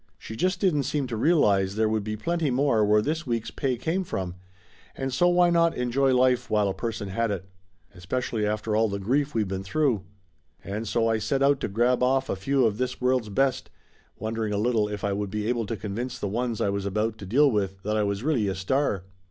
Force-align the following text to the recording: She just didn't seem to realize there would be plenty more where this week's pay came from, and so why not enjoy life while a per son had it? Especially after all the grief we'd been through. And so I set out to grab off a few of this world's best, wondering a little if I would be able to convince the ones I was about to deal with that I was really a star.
She 0.17 0.35
just 0.35 0.59
didn't 0.59 0.81
seem 0.89 1.05
to 1.05 1.15
realize 1.15 1.75
there 1.75 1.87
would 1.87 2.03
be 2.03 2.17
plenty 2.17 2.49
more 2.49 2.83
where 2.83 3.03
this 3.03 3.27
week's 3.27 3.51
pay 3.51 3.77
came 3.77 4.03
from, 4.03 4.33
and 4.95 5.13
so 5.13 5.27
why 5.27 5.51
not 5.51 5.77
enjoy 5.77 6.11
life 6.11 6.49
while 6.49 6.67
a 6.67 6.73
per 6.73 6.91
son 6.91 7.09
had 7.09 7.29
it? 7.29 7.45
Especially 7.93 8.43
after 8.43 8.75
all 8.75 8.89
the 8.89 8.97
grief 8.97 9.35
we'd 9.35 9.47
been 9.47 9.61
through. 9.61 10.01
And 10.63 10.87
so 10.87 11.07
I 11.07 11.19
set 11.19 11.43
out 11.43 11.59
to 11.59 11.67
grab 11.67 12.01
off 12.01 12.29
a 12.31 12.35
few 12.35 12.65
of 12.65 12.79
this 12.79 12.99
world's 12.99 13.29
best, 13.29 13.69
wondering 14.17 14.53
a 14.53 14.57
little 14.57 14.87
if 14.89 15.03
I 15.03 15.13
would 15.13 15.29
be 15.29 15.45
able 15.45 15.67
to 15.67 15.77
convince 15.77 16.17
the 16.17 16.27
ones 16.27 16.61
I 16.61 16.69
was 16.71 16.87
about 16.87 17.19
to 17.19 17.27
deal 17.27 17.51
with 17.51 17.83
that 17.83 17.95
I 17.95 18.01
was 18.01 18.23
really 18.23 18.47
a 18.47 18.55
star. 18.55 19.03